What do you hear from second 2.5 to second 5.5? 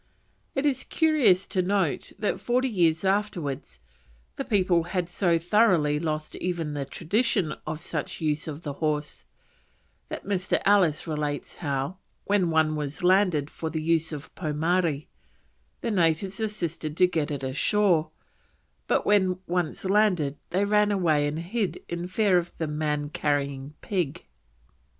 years afterwards the people had so